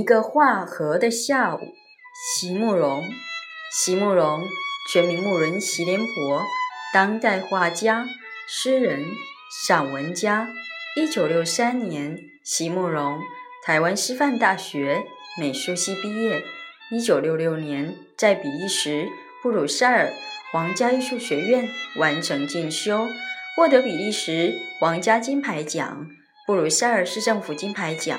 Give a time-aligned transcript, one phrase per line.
[0.00, 1.74] 一个画荷的下午，
[2.38, 3.04] 席慕容。
[3.70, 4.42] 席慕容，
[4.90, 6.42] 全名慕人席联博，
[6.90, 8.06] 当代画家、
[8.48, 9.04] 诗人、
[9.66, 10.48] 散文家。
[10.96, 13.20] 一九六三年，席慕容
[13.62, 15.04] 台湾师范大学
[15.38, 16.42] 美术系毕业。
[16.90, 19.06] 一九六六年，在比利时
[19.42, 20.10] 布鲁塞尔
[20.50, 23.06] 皇家艺术学院完成进修，
[23.54, 26.08] 获得比利时皇家金牌奖、
[26.46, 28.18] 布鲁塞尔市政府金牌奖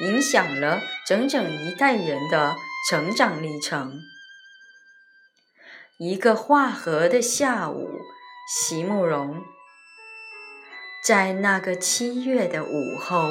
[0.00, 2.56] 影响了整整一代人的
[2.90, 4.00] 成长历程。
[5.98, 8.00] 一个画荷的下午，
[8.48, 9.44] 席慕容
[11.04, 13.30] 在那个七月的午后，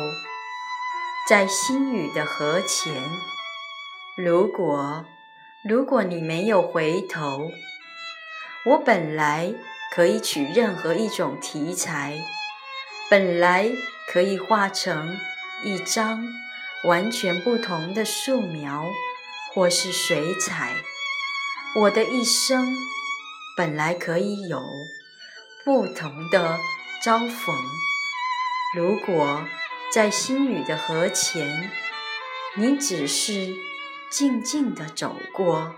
[1.27, 2.93] 在新雨的河前。
[4.15, 5.05] 如果
[5.67, 7.49] 如果你没有回头，
[8.65, 9.53] 我本来
[9.93, 12.17] 可以取任何一种题材，
[13.09, 13.69] 本来
[14.07, 15.17] 可以画成
[15.63, 16.25] 一张
[16.85, 18.91] 完全不同的素描，
[19.53, 20.73] 或是水彩。
[21.75, 22.75] 我的一生
[23.55, 24.61] 本来可以有
[25.63, 26.59] 不同的
[27.01, 27.55] 遭逢。
[28.75, 29.45] 如果
[29.91, 31.71] 在心雨的河前，
[32.55, 33.55] 你只是
[34.09, 35.73] 静静地走过，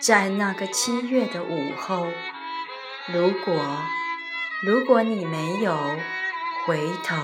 [0.00, 2.06] 在那个七月的午后，
[3.12, 3.54] 如果
[4.62, 5.76] 如果你没有
[6.66, 7.16] 回头。